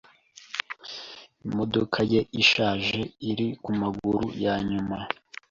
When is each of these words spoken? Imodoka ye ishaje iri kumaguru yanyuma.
Imodoka 1.47 1.99
ye 2.11 2.21
ishaje 2.41 2.99
iri 3.29 3.47
kumaguru 3.63 4.21
yanyuma. 4.43 4.97